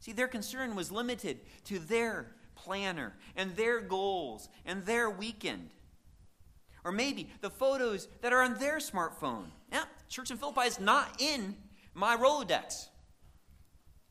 [0.00, 5.70] See, their concern was limited to their planner and their goals and their weekend.
[6.84, 9.46] Or maybe the photos that are on their smartphone.
[9.70, 11.56] Yeah, Church in Philippi is not in
[11.94, 12.88] my Rolodex.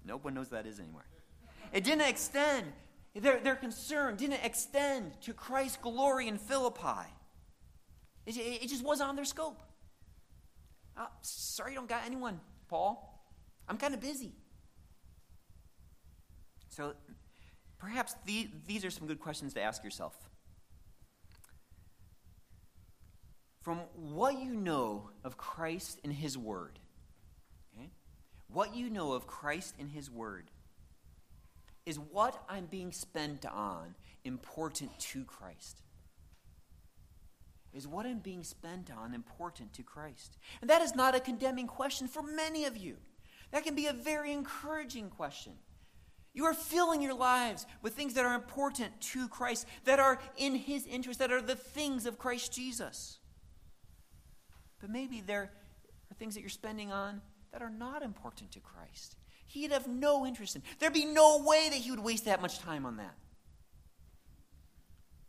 [0.05, 1.05] No one knows that is anymore.
[1.73, 2.67] It didn't extend,
[3.15, 7.07] their, their concern didn't extend to Christ's glory in Philippi.
[8.25, 9.59] It, it, just wasn't on their scope.
[11.01, 12.39] Uh, oh, sorry, you don't got anyone,
[12.69, 13.25] Paul.
[13.67, 14.33] I'm kind of busy.
[16.69, 16.93] So
[17.79, 20.15] perhaps the, these are some good questions to ask yourself.
[23.61, 26.77] From what you know of Christ and His Word,
[27.75, 27.89] okay,
[28.47, 30.51] what you know of Christ and His Word,
[31.85, 35.81] is what I'm being spent on important to Christ?
[37.73, 40.37] Is what I'm being spent on important to Christ?
[40.59, 42.97] And that is not a condemning question for many of you.
[43.51, 45.53] That can be a very encouraging question.
[46.33, 50.55] You are filling your lives with things that are important to Christ, that are in
[50.55, 53.19] His interest, that are the things of Christ Jesus.
[54.79, 55.51] But maybe there
[56.09, 59.17] are things that you're spending on that are not important to Christ.
[59.45, 60.63] He'd have no interest in.
[60.79, 63.15] There'd be no way that He would waste that much time on that.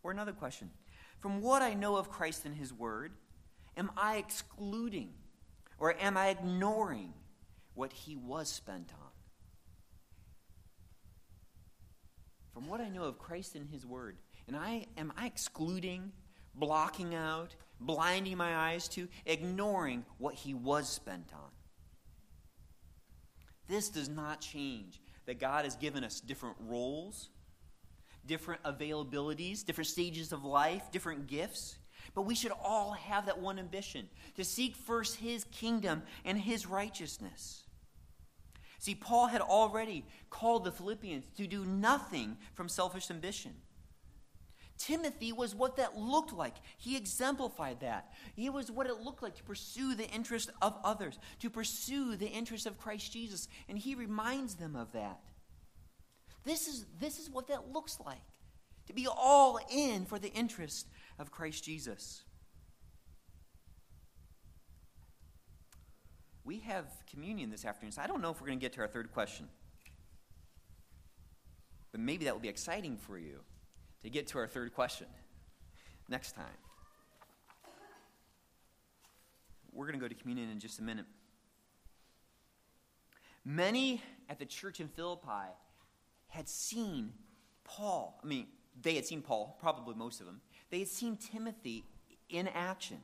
[0.05, 0.71] Or another question
[1.23, 3.13] From what I know of Christ and His Word,
[3.79, 5.15] am I excluding
[5.79, 7.15] or am I ignoring
[7.73, 9.13] what He was spent on?
[12.53, 14.17] from what I know of Christ and His Word,
[14.47, 16.13] and I am I excluding,
[16.55, 21.51] blocking out, blinding my eyes to, ignoring what He was spent on?
[23.69, 27.31] This does not change that God has given us different roles,
[28.27, 31.77] different availabilities, different stages of life, different gifts.
[32.15, 36.67] But we should all have that one ambition to seek first His kingdom and His
[36.67, 37.63] righteousness.
[38.79, 43.53] See, Paul had already called the Philippians to do nothing from selfish ambition.
[44.77, 46.57] Timothy was what that looked like.
[46.77, 48.13] He exemplified that.
[48.35, 52.27] He was what it looked like to pursue the interest of others, to pursue the
[52.27, 53.47] interest of Christ Jesus.
[53.69, 55.21] And he reminds them of that.
[56.45, 58.17] This is, this is what that looks like
[58.87, 60.89] to be all in for the interest
[61.19, 62.23] of Christ Jesus.
[66.45, 68.81] we have communion this afternoon, so I don't know if we're going to get to
[68.81, 69.49] our third question.
[71.93, 73.41] But maybe that will be exciting for you
[74.03, 75.07] to get to our third question
[76.09, 76.45] next time.
[79.73, 81.07] We're going to go to communion in just a minute.
[83.45, 85.49] Many at the church in Philippi
[86.33, 87.13] had seen
[87.63, 88.19] Paul.
[88.25, 88.47] I mean,
[88.81, 90.41] they had seen Paul, probably most of them.
[90.71, 91.85] They had seen Timothy
[92.31, 92.97] in action.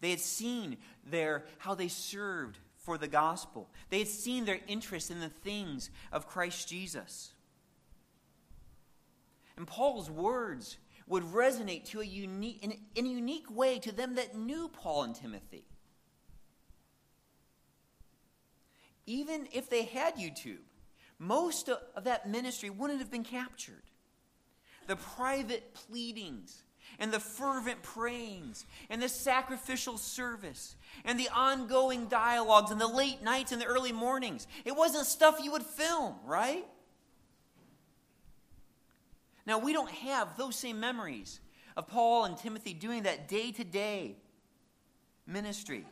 [0.00, 3.70] They had seen their, how they served for the gospel.
[3.90, 7.30] They had seen their interest in the things of Christ Jesus.
[9.56, 14.16] And Paul's words would resonate to a unique, in, in a unique way to them
[14.16, 15.64] that knew Paul and Timothy.
[19.06, 20.58] Even if they had YouTube,
[21.18, 23.82] most of that ministry wouldn't have been captured.
[24.86, 26.62] The private pleadings
[26.98, 33.22] and the fervent prayings and the sacrificial service and the ongoing dialogues and the late
[33.22, 34.46] nights and the early mornings.
[34.64, 36.66] It wasn't stuff you would film, right?
[39.46, 41.40] Now, we don't have those same memories
[41.76, 44.16] of Paul and Timothy doing that day to day
[45.26, 45.84] ministry.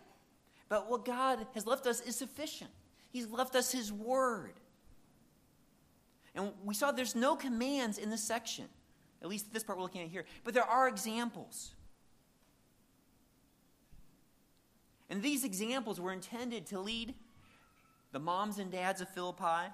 [0.68, 2.70] But what God has left us is sufficient.
[3.11, 4.55] He's left us His Word.
[6.37, 8.66] And we saw there's no commands in this section.
[9.22, 10.26] At least this part we're looking at here.
[10.45, 11.72] But there are examples.
[15.09, 17.14] And these examples were intended to lead
[18.12, 19.72] the moms and dads of Philippi,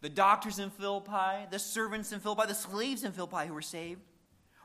[0.00, 4.00] the doctors in Philippi, the servants in Philippi, the slaves in Philippi who were saved,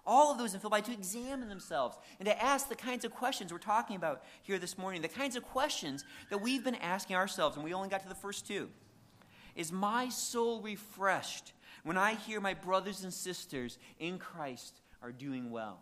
[0.05, 3.51] all of those in Philippi to examine themselves and to ask the kinds of questions
[3.51, 7.55] we're talking about here this morning, the kinds of questions that we've been asking ourselves,
[7.55, 8.69] and we only got to the first two.
[9.55, 15.51] Is my soul refreshed when I hear my brothers and sisters in Christ are doing
[15.51, 15.81] well?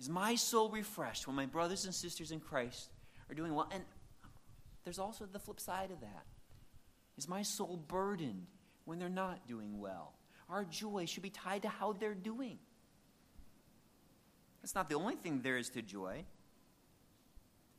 [0.00, 2.90] Is my soul refreshed when my brothers and sisters in Christ
[3.30, 3.68] are doing well?
[3.72, 3.84] And
[4.84, 6.24] there's also the flip side of that.
[7.16, 8.46] Is my soul burdened
[8.84, 10.14] when they're not doing well?
[10.48, 12.58] Our joy should be tied to how they're doing.
[14.60, 16.24] That's not the only thing there is to joy.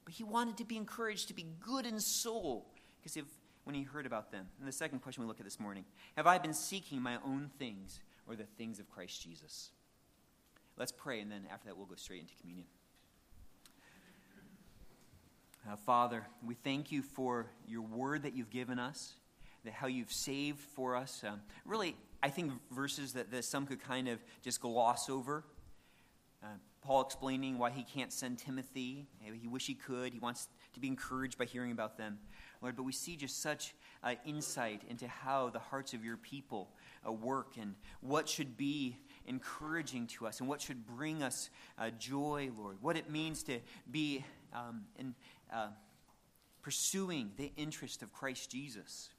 [0.06, 2.68] But he wanted to be encouraged to be good in soul.
[3.00, 3.26] Because if
[3.64, 4.48] when he heard about them?
[4.60, 5.86] And the second question we look at this morning
[6.16, 9.72] Have I been seeking my own things or the things of Christ Jesus?
[10.78, 12.66] Let's pray, and then after that, we'll go straight into communion.
[15.70, 19.14] Uh, Father, we thank you for your word that you've given us,
[19.64, 21.24] that how you've saved for us.
[21.26, 25.46] Um, really, I think verses that, that some could kind of just gloss over.
[26.44, 26.48] Uh,
[26.82, 29.08] Paul explaining why he can't send Timothy.
[29.22, 30.12] He wish he could.
[30.12, 32.20] He wants to be encouraged by hearing about them.
[32.64, 36.70] Lord, but we see just such uh, insight into how the hearts of your people
[37.06, 38.96] uh, work and what should be
[39.28, 42.78] encouraging to us and what should bring us uh, joy, Lord.
[42.82, 43.60] What it means to
[43.92, 45.14] be um, in,
[45.54, 45.68] uh,
[46.62, 49.10] pursuing the interest of Christ Jesus.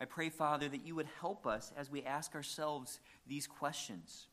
[0.00, 4.28] I pray, Father, that you would help us as we ask ourselves these questions.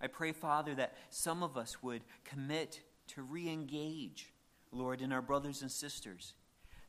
[0.00, 4.32] I pray, Father, that some of us would commit to re engage,
[4.72, 6.34] Lord, in our brothers and sisters,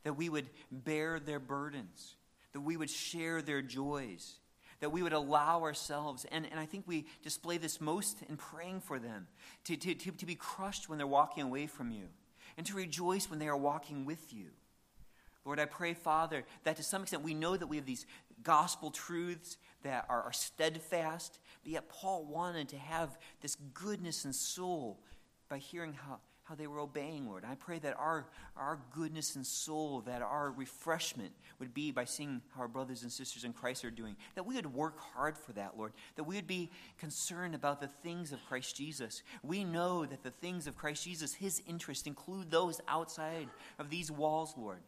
[0.04, 2.16] that we would bear their burdens,
[2.54, 4.40] that we would share their joys,
[4.80, 8.82] that we would allow ourselves, and, and I think we display this most in praying
[8.82, 9.28] for them,
[9.66, 12.08] to, to, to, to be crushed when they're walking away from you,
[12.58, 14.48] and to rejoice when they are walking with you.
[15.46, 18.06] Lord, I pray, Father, that to some extent we know that we have these
[18.44, 24.36] gospel truths that are, are steadfast, but yet Paul wanted to have this goodness and
[24.36, 25.00] soul
[25.50, 26.20] by hearing how,
[26.52, 27.46] how they were obeying, Lord.
[27.50, 28.26] I pray that our,
[28.58, 33.12] our goodness and soul, that our refreshment would be by seeing how our brothers and
[33.12, 34.18] sisters in Christ are doing.
[34.36, 35.94] That we would work hard for that, Lord.
[36.18, 39.24] That we would be concerned about the things of Christ Jesus.
[39.44, 43.48] We know that the things of Christ Jesus, his interests, include those outside
[43.80, 44.82] of these walls, Lord.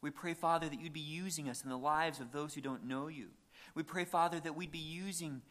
[0.00, 2.88] We pray, Father, that you'd be using us in the lives of those who don't
[2.88, 3.28] know you.
[3.76, 5.42] We pray, Father, that we'd be using,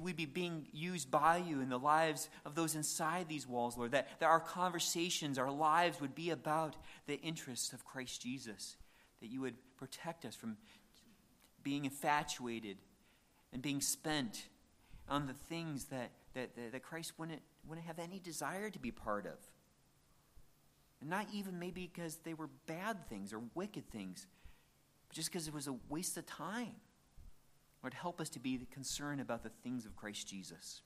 [0.00, 3.92] we'd be being used by you in the lives of those inside these walls, Lord.
[3.92, 6.76] That, that our conversations, our lives would be about
[7.06, 8.76] the interests of Christ Jesus.
[9.20, 10.56] That you would protect us from
[11.62, 12.78] being infatuated
[13.52, 14.44] and being spent
[15.08, 19.26] on the things that, that, that Christ wouldn't, wouldn't have any desire to be part
[19.26, 19.38] of.
[21.00, 24.26] And not even maybe because they were bad things or wicked things,
[25.08, 26.74] but just because it was a waste of time.
[27.86, 30.82] Lord, help us to be concerned about the things of Christ Jesus.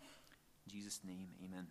[0.00, 1.66] In Jesus' name, amen.